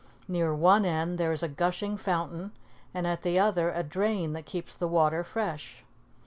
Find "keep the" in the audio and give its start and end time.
4.47-4.87